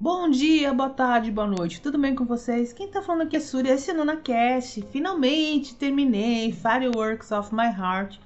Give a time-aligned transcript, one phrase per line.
[0.00, 2.72] Bom dia, boa tarde, boa noite, tudo bem com vocês?
[2.72, 4.82] Quem tá falando aqui é Surya, esse é o Nona Cast.
[4.90, 8.18] Finalmente terminei Fireworks of My Heart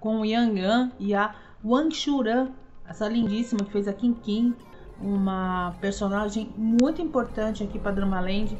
[0.00, 1.34] com o Yang Yan e a
[1.64, 2.48] Wang Shuran,
[2.88, 4.54] essa lindíssima que fez a Kim Kim,
[5.00, 8.58] uma personagem muito importante aqui para Dramaland.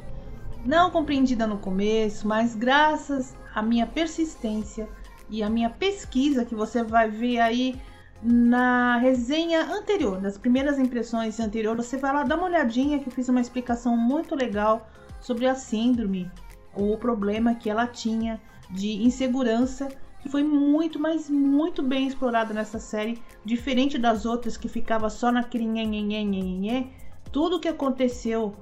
[0.65, 4.89] Não compreendida no começo, mas graças à minha persistência
[5.29, 7.81] e à minha pesquisa que você vai ver aí
[8.23, 13.13] na resenha anterior, das primeiras impressões anterior, você vai lá dar uma olhadinha que eu
[13.13, 14.89] fiz uma explicação muito legal
[15.21, 16.31] sobre a síndrome
[16.75, 19.89] ou o problema que ela tinha de insegurança,
[20.21, 25.31] que foi muito, mas muito bem explorado nessa série, diferente das outras que ficava só
[25.31, 26.87] naquele nhenhenhenhenhenhê.
[27.31, 28.55] Tudo que aconteceu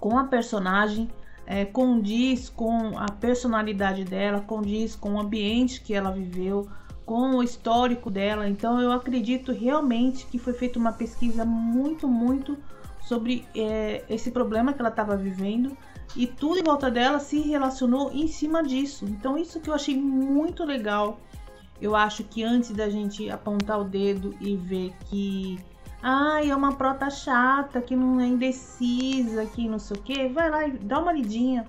[0.00, 1.08] com a personagem
[1.46, 6.68] é, condiz com a personalidade dela, condiz com o ambiente que ela viveu,
[7.04, 8.48] com o histórico dela.
[8.48, 12.56] Então eu acredito realmente que foi feita uma pesquisa muito, muito
[13.00, 15.76] sobre é, esse problema que ela estava vivendo
[16.14, 19.04] e tudo em volta dela se relacionou em cima disso.
[19.06, 21.18] Então isso que eu achei muito legal.
[21.80, 25.58] Eu acho que antes da gente apontar o dedo e ver que
[26.02, 30.50] ai, é uma prota chata, que não é indecisa, que não sei o que, vai
[30.50, 31.64] lá e dá uma lidinha,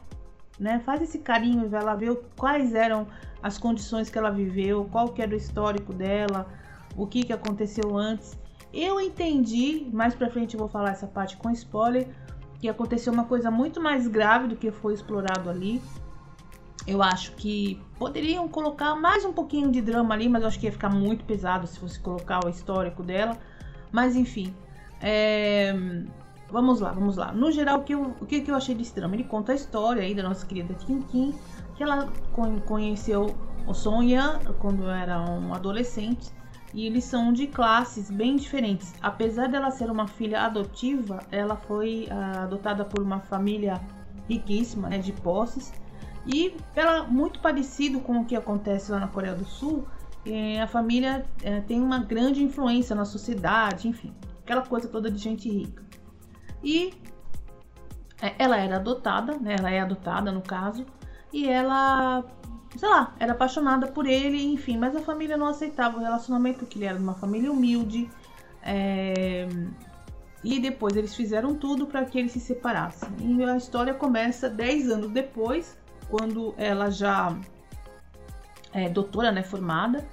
[0.59, 0.79] né?
[0.79, 3.07] Faz esse carinho e vai lá ver quais eram
[3.43, 6.47] as condições que ela viveu, qual que era o histórico dela,
[6.95, 8.37] o que, que aconteceu antes.
[8.73, 12.07] Eu entendi, mais pra frente eu vou falar essa parte com spoiler,
[12.59, 15.81] que aconteceu uma coisa muito mais grave do que foi explorado ali.
[16.87, 20.65] Eu acho que poderiam colocar mais um pouquinho de drama ali, mas eu acho que
[20.65, 23.37] ia ficar muito pesado se fosse colocar o histórico dela.
[23.93, 24.53] Mas enfim,
[24.99, 25.73] é...
[26.51, 27.31] vamos lá, vamos lá.
[27.31, 29.15] No geral, o que, eu, o que eu achei desse drama?
[29.15, 31.33] Ele conta a história aí da nossa querida Kim Kim,
[31.75, 32.11] que ela
[32.65, 33.35] conheceu
[33.65, 36.33] o Sonja quando era um adolescente
[36.73, 38.93] e eles são de classes bem diferentes.
[39.01, 43.79] Apesar dela ser uma filha adotiva, ela foi uh, adotada por uma família
[44.27, 45.71] riquíssima, né, de posses.
[46.25, 49.85] E ela muito parecido com o que acontece lá na Coreia do Sul,
[50.25, 55.17] eh, a família eh, tem uma grande influência na sociedade, enfim, aquela coisa toda de
[55.17, 55.83] gente rica.
[56.63, 56.93] E
[58.21, 59.55] eh, ela era adotada, né?
[59.59, 60.85] Ela é adotada no caso,
[61.31, 62.23] e ela
[62.77, 66.77] sei lá, era apaixonada por ele, enfim, mas a família não aceitava o relacionamento, que
[66.77, 68.09] ele era de uma família humilde.
[68.63, 69.47] É...
[70.43, 73.09] E depois eles fizeram tudo para que eles se separassem.
[73.19, 75.77] E a história começa 10 anos depois,
[76.09, 77.37] quando ela já
[78.73, 80.05] é doutora, né, formada,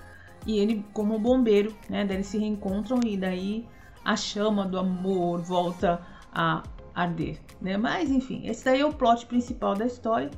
[0.47, 3.66] e ele como bombeiro, né, daí eles se reencontram e daí
[4.04, 6.00] a chama do amor volta
[6.32, 6.62] a
[6.94, 7.76] arder, né?
[7.76, 10.31] Mas enfim, esse daí é o plot principal da história.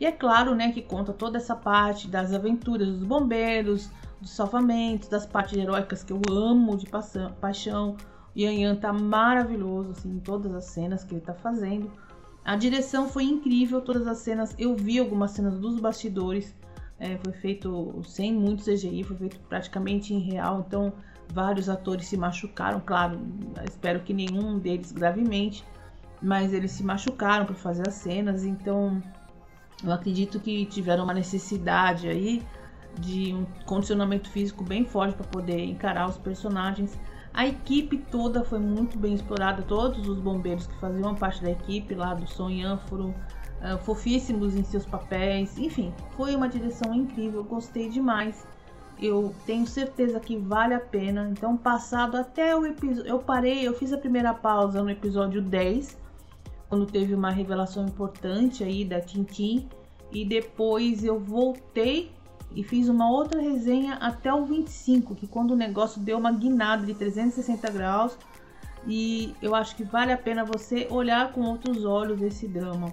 [0.00, 3.90] E é claro, né, que conta toda essa parte das aventuras dos bombeiros,
[4.20, 6.86] dos salvamentos, das partes heróicas que eu amo de
[7.40, 7.96] paixão.
[8.34, 11.90] O Yan Yan tá maravilhoso, assim, em todas as cenas que ele tá fazendo.
[12.44, 14.54] A direção foi incrível, todas as cenas.
[14.56, 16.54] Eu vi algumas cenas dos bastidores.
[17.00, 20.64] É, foi feito sem muito CGI, foi feito praticamente em real.
[20.66, 20.92] Então,
[21.32, 22.80] vários atores se machucaram.
[22.80, 23.20] Claro,
[23.64, 25.64] espero que nenhum deles gravemente,
[26.20, 28.44] mas eles se machucaram para fazer as cenas.
[28.44, 29.00] Então,
[29.84, 32.42] eu acredito que tiveram uma necessidade aí
[32.98, 36.98] de um condicionamento físico bem forte para poder encarar os personagens.
[37.32, 41.94] A equipe toda foi muito bem explorada, todos os bombeiros que faziam parte da equipe
[41.94, 43.14] lá do Sonhã foram
[43.62, 45.56] uh, fofíssimos em seus papéis.
[45.58, 48.46] Enfim, foi uma direção incrível, gostei demais.
[49.00, 51.28] Eu tenho certeza que vale a pena.
[51.30, 55.96] Então, passado até o episódio, eu parei, eu fiz a primeira pausa no episódio 10
[56.68, 59.68] quando teve uma revelação importante aí da Tintin.
[60.10, 62.10] E depois eu voltei
[62.54, 66.84] e fiz uma outra resenha até o 25, que quando o negócio deu uma guinada
[66.84, 68.18] de 360 graus.
[68.86, 72.92] E eu acho que vale a pena você olhar com outros olhos esse drama.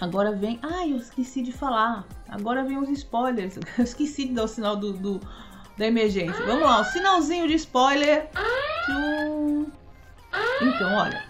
[0.00, 0.58] Agora vem.
[0.62, 2.06] Ah, eu esqueci de falar.
[2.28, 3.58] Agora vem os spoilers.
[3.76, 5.20] Eu esqueci de dar o sinal do, do
[5.76, 6.44] da emergência.
[6.44, 8.28] Vamos lá, o sinalzinho de spoiler.
[10.62, 11.22] Então, olha.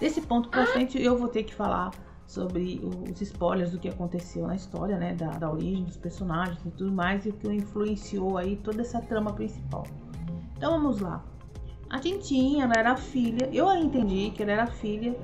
[0.00, 1.92] Desse ponto pra frente eu vou ter que falar
[2.26, 5.14] sobre os spoilers do que aconteceu na história, né?
[5.14, 9.00] Da, da origem dos personagens e tudo mais, e o que influenciou aí toda essa
[9.00, 9.86] trama principal.
[10.56, 11.24] Então vamos lá.
[11.88, 15.14] A Tintin, ela era filha, eu entendi que ela era filha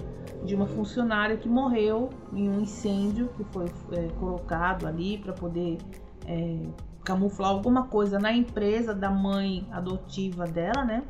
[0.44, 5.78] de uma funcionária que morreu em um incêndio que foi é, colocado ali para poder
[6.26, 6.66] é,
[7.04, 11.02] camuflar alguma coisa na empresa da mãe adotiva dela, né?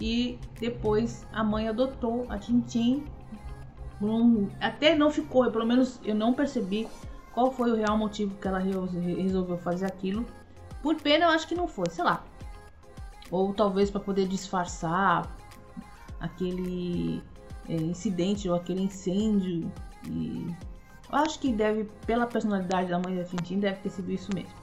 [0.00, 3.04] E depois a mãe adotou a Tintin.
[4.60, 6.88] Até não ficou, pelo menos eu não percebi
[7.32, 10.26] qual foi o real motivo que ela resolveu fazer aquilo.
[10.82, 12.24] Por pena, eu acho que não foi, sei lá.
[13.30, 15.30] Ou talvez para poder disfarçar
[16.18, 17.22] aquele
[17.68, 19.70] é, incidente ou aquele incêndio.
[20.08, 20.46] E
[21.10, 24.54] eu acho que deve, pela personalidade da mãe da Tintin, deve ter sido isso mesmo.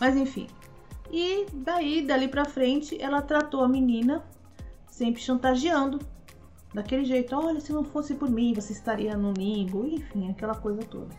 [0.00, 0.46] Mas enfim.
[1.10, 4.24] E daí, dali pra frente, ela tratou a menina
[4.88, 5.98] sempre chantageando.
[6.72, 10.82] Daquele jeito, olha, se não fosse por mim, você estaria no limbo, enfim, aquela coisa
[10.82, 11.14] toda.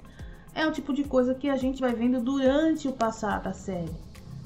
[0.53, 3.91] É o tipo de coisa que a gente vai vendo durante o passar da série.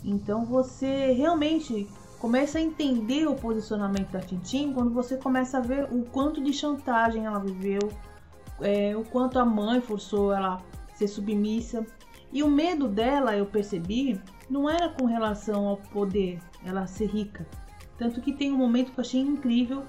[0.03, 1.87] Então você realmente
[2.19, 6.51] começa a entender o posicionamento da Tintin quando você começa a ver o quanto de
[6.53, 7.79] chantagem ela viveu,
[8.61, 11.85] é, o quanto a mãe forçou ela a ser submissa.
[12.31, 17.47] E o medo dela, eu percebi, não era com relação ao poder, ela ser rica.
[17.97, 19.83] Tanto que tem um momento que eu achei incrível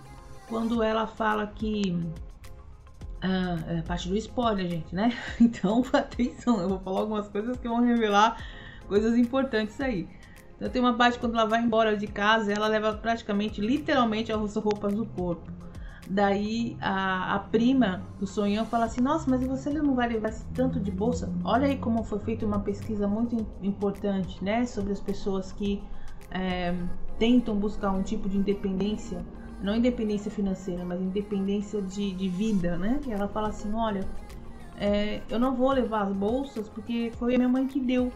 [0.48, 1.98] quando ela fala que.
[3.22, 5.12] Ah, é parte do spoiler, gente, né?
[5.40, 8.42] Então, atenção, eu vou falar algumas coisas que vão revelar
[8.88, 10.08] coisas importantes aí.
[10.60, 14.56] Então tem uma parte quando ela vai embora de casa, ela leva praticamente, literalmente, as
[14.56, 15.50] roupas do corpo.
[16.06, 20.78] Daí a, a prima do Sonhão fala assim: Nossa, mas você não vai levar tanto
[20.78, 21.32] de bolsa?
[21.42, 24.66] Olha aí como foi feita uma pesquisa muito importante, né?
[24.66, 25.82] Sobre as pessoas que
[26.30, 26.74] é,
[27.18, 29.24] tentam buscar um tipo de independência,
[29.62, 33.00] não independência financeira, mas independência de, de vida, né?
[33.06, 34.06] E ela fala assim: Olha,
[34.76, 38.12] é, eu não vou levar as bolsas porque foi a minha mãe que deu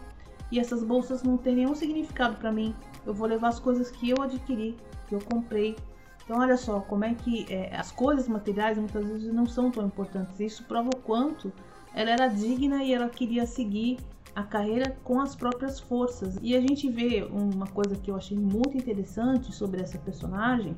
[0.51, 2.75] e essas bolsas não têm nenhum significado para mim.
[3.05, 4.77] Eu vou levar as coisas que eu adquiri,
[5.07, 5.75] que eu comprei.
[6.23, 9.85] Então olha só como é que é, as coisas materiais muitas vezes não são tão
[9.85, 10.39] importantes.
[10.39, 11.51] Isso prova o quanto
[11.93, 13.99] ela era digna e ela queria seguir
[14.35, 16.37] a carreira com as próprias forças.
[16.41, 20.75] E a gente vê uma coisa que eu achei muito interessante sobre essa personagem,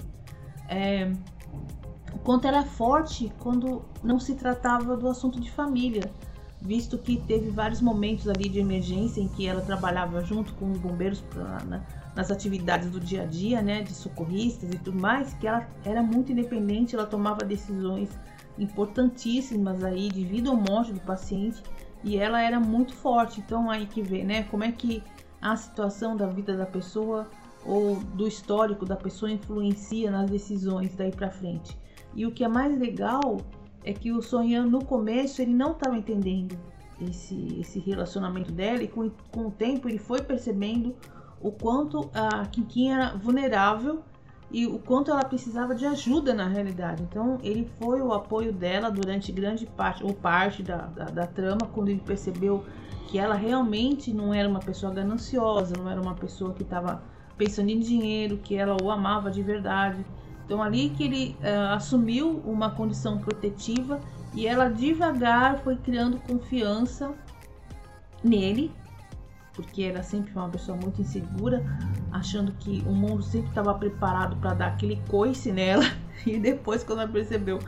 [0.70, 1.12] é
[2.14, 6.12] o quanto ela é forte quando não se tratava do assunto de família
[6.62, 10.78] visto que teve vários momentos ali de emergência em que ela trabalhava junto com os
[10.78, 15.34] bombeiros pra, né, nas atividades do dia a dia, né, de socorristas e tudo mais,
[15.36, 18.10] que ela era muito independente, ela tomava decisões
[18.58, 21.62] importantíssimas aí de vida ou morte do paciente
[22.04, 23.40] e ela era muito forte.
[23.40, 25.04] Então aí que vê, né, como é que
[25.40, 27.30] a situação da vida da pessoa
[27.64, 31.78] ou do histórico da pessoa influencia nas decisões daí para frente.
[32.16, 33.38] E o que é mais legal
[33.88, 36.58] é que o Sonhan no começo ele não estava entendendo
[37.02, 40.94] esse, esse relacionamento dela e com, com o tempo ele foi percebendo
[41.42, 44.02] o quanto a Kinkin era vulnerável
[44.52, 47.02] e o quanto ela precisava de ajuda na realidade.
[47.04, 51.70] Então ele foi o apoio dela durante grande parte ou parte da, da, da trama
[51.74, 52.66] quando ele percebeu
[53.08, 57.02] que ela realmente não era uma pessoa gananciosa, não era uma pessoa que estava
[57.38, 60.06] pensando em dinheiro, que ela o amava de verdade.
[60.48, 64.00] Então ali que ele uh, assumiu uma condição protetiva
[64.34, 67.14] e ela devagar foi criando confiança
[68.24, 68.72] nele,
[69.54, 71.66] porque ela sempre uma pessoa muito insegura,
[72.14, 75.84] achando que o mundo sempre estava preparado para dar aquele coice nela.
[76.26, 77.60] E depois, quando ela percebeu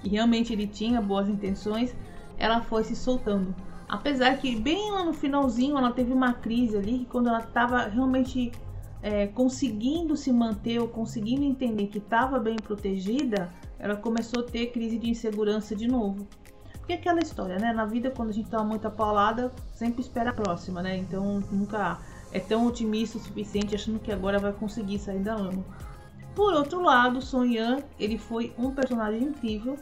[0.00, 1.96] que realmente ele tinha boas intenções,
[2.36, 3.54] ela foi se soltando.
[3.88, 8.52] Apesar que bem lá no finalzinho ela teve uma crise ali, quando ela estava realmente
[9.04, 14.68] é, conseguindo se manter ou conseguindo entender que estava bem protegida, ela começou a ter
[14.68, 16.26] crise de insegurança de novo.
[16.78, 17.70] Porque é aquela história, né?
[17.74, 20.96] Na vida, quando a gente tá muito apalada, sempre espera a próxima, né?
[20.96, 21.98] Então nunca
[22.32, 25.62] é tão otimista o suficiente achando que agora vai conseguir sair da lama.
[26.34, 29.76] Por outro lado, Son Yan, ele foi um personagem incrível,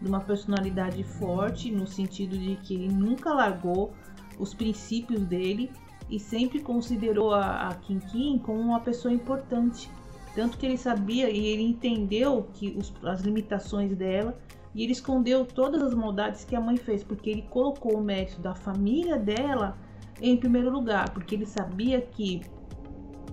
[0.00, 3.92] de uma personalidade forte, no sentido de que ele nunca largou
[4.38, 5.68] os princípios dele
[6.08, 9.90] e sempre considerou a, a Kim Kim como uma pessoa importante.
[10.34, 14.38] Tanto que ele sabia e ele entendeu que os, as limitações dela
[14.74, 18.40] e ele escondeu todas as maldades que a mãe fez, porque ele colocou o mérito
[18.40, 19.76] da família dela
[20.20, 22.42] em primeiro lugar, porque ele sabia que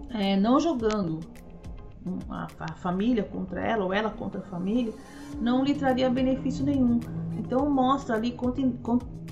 [0.10, 1.20] é, não jogando
[2.30, 4.94] a, a, família contra ela ou ela contra a família
[5.42, 7.00] não lhe traria benefício nenhum.
[7.38, 8.62] Então mostra ali quanto,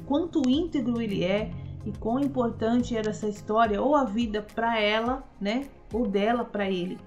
[0.05, 1.51] quanto íntegro ele é
[1.85, 6.69] e quão importante era essa história ou a vida para ela, né, ou dela para
[6.69, 6.99] ele.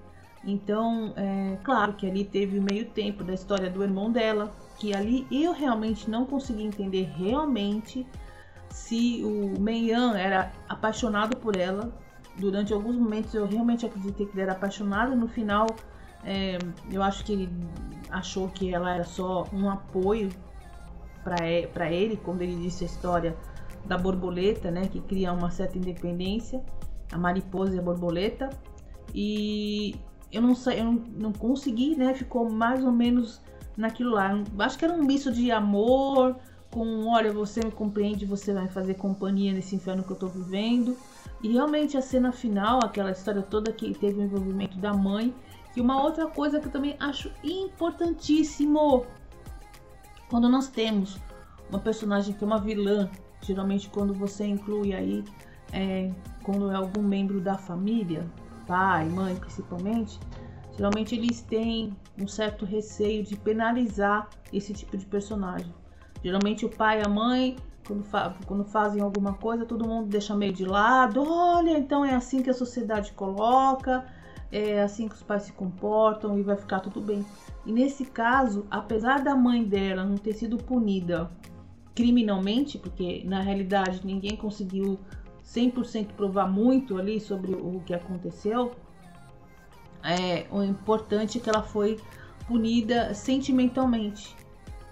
[0.43, 4.93] Então, é claro que ali teve o meio tempo da história do irmão dela, que
[4.93, 8.07] ali eu realmente não consegui entender realmente
[8.69, 11.91] se o Meian era apaixonado por ela.
[12.37, 15.15] Durante alguns momentos eu realmente acreditei que ele era apaixonado.
[15.15, 15.67] No final,
[16.23, 16.57] é,
[16.91, 17.49] eu acho que ele
[18.09, 20.29] achou que ela era só um apoio
[21.23, 23.35] para ele, quando ele disse a história
[23.87, 26.63] da borboleta, né, que cria uma certa independência,
[27.11, 28.49] a mariposa e a borboleta.
[29.13, 29.95] E
[30.31, 32.13] eu não sei, eu não, não consegui, né?
[32.13, 33.41] Ficou mais ou menos
[33.75, 34.31] naquilo lá.
[34.59, 36.35] Acho que era um misto de amor
[36.69, 40.97] com, olha, você me compreende, você vai fazer companhia nesse inferno que eu tô vivendo.
[41.41, 45.33] E realmente a cena final, aquela história toda que teve o envolvimento da mãe.
[45.75, 49.05] E uma outra coisa que eu também acho importantíssimo,
[50.29, 51.17] quando nós temos
[51.69, 53.09] uma personagem que é uma vilã,
[53.41, 55.23] geralmente quando você inclui aí,
[55.71, 56.11] é,
[56.43, 58.25] quando é algum membro da família,
[58.65, 60.19] pai, mãe principalmente,
[60.75, 65.73] geralmente eles têm um certo receio de penalizar esse tipo de personagem.
[66.23, 67.55] Geralmente o pai e a mãe,
[67.87, 71.23] quando, fa quando fazem alguma coisa, todo mundo deixa meio de lado.
[71.25, 74.05] Olha, então é assim que a sociedade coloca,
[74.51, 77.25] é assim que os pais se comportam e vai ficar tudo bem.
[77.65, 81.29] E nesse caso, apesar da mãe dela não ter sido punida
[81.97, 84.99] criminalmente, porque na realidade ninguém conseguiu
[85.43, 88.75] 100% provar muito ali sobre o que aconteceu,
[90.03, 91.99] é, o importante é que ela foi
[92.47, 94.35] punida sentimentalmente.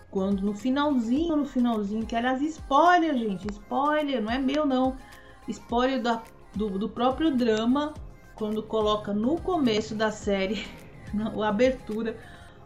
[0.10, 4.98] Quando no finalzinho, no finalzinho, que aliás, spoiler, gente, spoiler, não é meu não.
[5.48, 6.24] Spoiler da,
[6.56, 7.94] do, do próprio drama,
[8.34, 10.66] quando coloca no começo da série,
[11.14, 12.18] na abertura,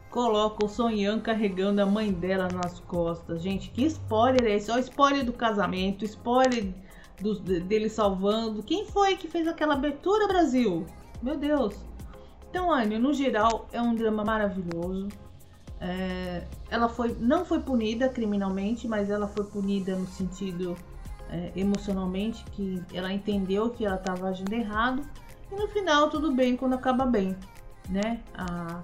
[0.10, 3.42] coloca o Sonhan carregando a mãe dela nas costas.
[3.42, 4.72] Gente, que spoiler é esse?
[4.72, 6.74] O spoiler do casamento, spoiler
[7.22, 8.63] do, dele salvando.
[8.63, 10.86] Quem foi que fez aquela abertura, Brasil?
[11.22, 11.75] Meu Deus.
[12.50, 15.08] Então, Anne, no geral, é um drama maravilhoso.
[15.80, 20.75] É, ela foi, não foi punida criminalmente, mas ela foi punida no sentido
[21.30, 25.04] é, emocionalmente, que ela entendeu que ela estava agindo errado.
[25.51, 27.36] E no final, tudo bem quando acaba bem,
[27.88, 28.20] né?
[28.36, 28.82] A,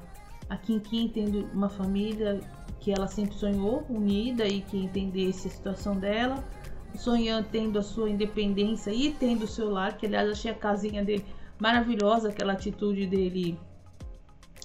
[0.49, 2.39] a Kim tendo uma família
[2.79, 6.43] que ela sempre sonhou, unida e que entendesse a situação dela.
[6.95, 11.03] Sonhando tendo a sua independência e tendo o seu lar, que aliás achei a casinha
[11.03, 11.25] dele
[11.59, 13.59] maravilhosa, aquela atitude dele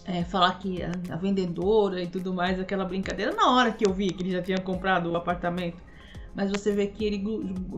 [0.04, 3.92] é, falar que a, a, vendedora e tudo mais, aquela brincadeira, na hora que eu
[3.92, 5.82] vi que ele já tinha comprado o apartamento.
[6.34, 7.18] Mas você vê que ele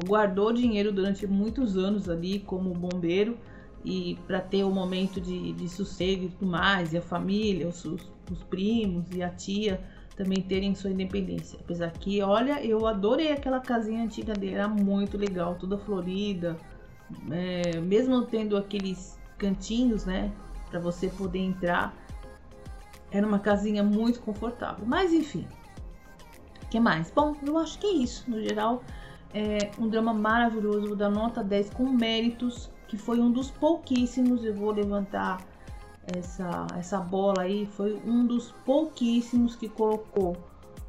[0.06, 3.38] guardou dinheiro durante muitos anos ali como bombeiro
[3.84, 7.68] e para ter o um momento de, de, sossego e tudo mais, e a família,
[7.68, 9.80] os, os primos e a tia
[10.16, 11.58] também terem sua independência.
[11.60, 16.56] Apesar que, olha, eu adorei aquela casinha antiga dele, era muito legal, toda florida,
[17.30, 20.32] é, mesmo tendo aqueles cantinhos, né,
[20.70, 21.94] para você poder entrar,
[23.10, 24.84] era uma casinha muito confortável.
[24.86, 25.46] Mas enfim,
[26.70, 27.10] que mais?
[27.10, 28.30] Bom, eu acho que é isso.
[28.30, 28.82] No geral,
[29.34, 34.44] é um drama maravilhoso, vou dar nota 10 com méritos, que foi um dos pouquíssimos,
[34.44, 35.42] eu vou levantar
[36.14, 40.36] essa, essa bola aí, foi um dos pouquíssimos que colocou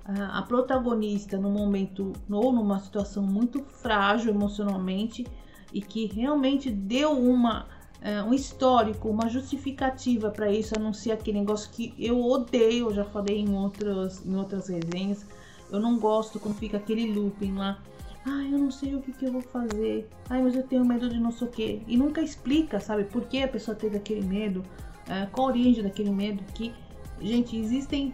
[0.03, 5.25] a, a protagonista no momento ou numa situação muito frágil emocionalmente
[5.71, 7.67] e que realmente deu uma
[8.01, 12.89] é, um histórico, uma justificativa para isso, a não ser aquele negócio que eu odeio,
[12.89, 15.25] eu já falei em outras, em outras resenhas.
[15.71, 17.81] Eu não gosto quando fica aquele looping lá.
[18.25, 20.09] Ai, eu não sei o que, que eu vou fazer.
[20.29, 21.83] Ai, mas eu tenho medo de não sei o que.
[21.87, 24.63] E nunca explica, sabe, por que a pessoa teve aquele medo,
[25.09, 26.41] é, qual a origem daquele medo.
[26.53, 26.73] Que,
[27.19, 28.13] gente, existem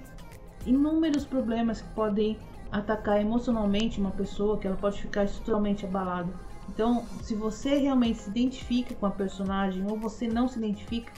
[0.66, 2.38] inúmeros problemas que podem
[2.72, 6.32] atacar emocionalmente uma pessoa, que ela pode ficar totalmente abalada.
[6.68, 11.12] Então, se você realmente se identifica com a personagem ou você não se identifica,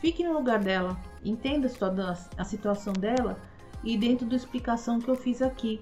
[0.00, 1.70] fique no lugar dela, entenda
[2.36, 3.36] a situação dela
[3.82, 5.80] e dentro da explicação que eu fiz aqui,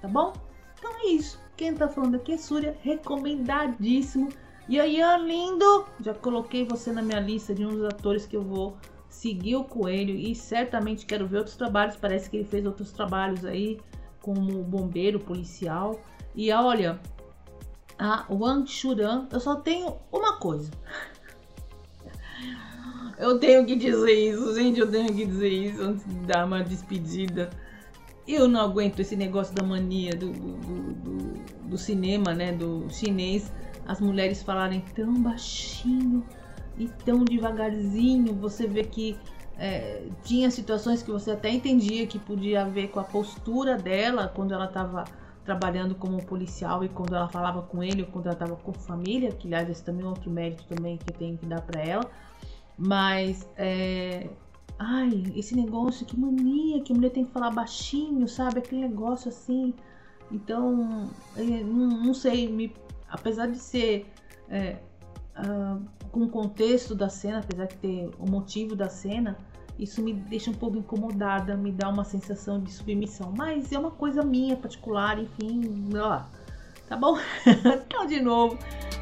[0.00, 0.32] tá bom?
[0.78, 1.41] Então é isso.
[1.56, 4.28] Quem tá falando aqui é Súria, recomendadíssimo.
[4.68, 5.86] E aí, lindo!
[6.00, 8.76] Já coloquei você na minha lista de um dos atores que eu vou
[9.08, 11.96] seguir o Coelho e certamente quero ver outros trabalhos.
[11.96, 13.78] Parece que ele fez outros trabalhos aí
[14.20, 16.00] como bombeiro, policial.
[16.34, 16.98] E olha,
[17.98, 20.70] a Wang Shuran, eu só tenho uma coisa.
[23.18, 26.64] Eu tenho que dizer isso, gente, eu tenho que dizer isso antes de dar uma
[26.64, 27.50] despedida.
[28.26, 31.21] Eu não aguento esse negócio da mania do, do, do,
[31.72, 33.50] do cinema, né, do chinês,
[33.86, 36.24] as mulheres falarem tão baixinho
[36.78, 38.34] e tão devagarzinho.
[38.34, 39.18] Você vê que
[39.58, 44.52] é, tinha situações que você até entendia que podia ver com a postura dela quando
[44.52, 45.04] ela estava
[45.44, 49.32] trabalhando como policial e quando ela falava com ele ou quando ela estava com família,
[49.32, 52.04] que aliás esse também é outro mérito também que tenho que dar para ela.
[52.78, 54.28] Mas é,
[54.78, 58.58] ai, esse negócio, que mania que a mulher tem que falar baixinho, sabe?
[58.58, 59.74] Aquele negócio assim.
[60.32, 62.74] Então, é, não, sei, me,
[63.08, 64.06] apesar de ser
[64.48, 64.78] é,
[65.38, 69.36] uh, com o contexto da cena, apesar de ter o motivo da cena,
[69.78, 73.32] isso me deixa um pouco incomodada, me dá uma sensação de submissão.
[73.36, 76.22] Mas é uma coisa minha particular, enfim, ó,
[76.88, 77.18] tá bom?
[77.86, 78.58] então, de novo,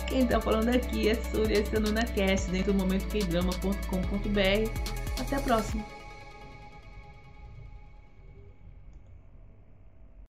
[0.08, 3.06] quem tá falando aqui é Surya Sanuna Cast, dentro do momento
[5.20, 5.99] Até a próxima!